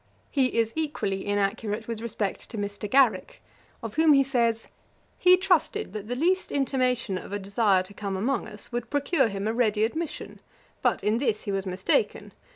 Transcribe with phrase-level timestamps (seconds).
[0.31, 2.89] He is equally inaccurate with respect to Mr.
[2.89, 3.39] Garrick,
[3.83, 4.67] of whom he says,
[5.19, 9.27] 'he trusted that the least intimation of a desire to come among us, would procure
[9.27, 10.39] him a ready admission;
[10.81, 12.33] but in this he was mistaken.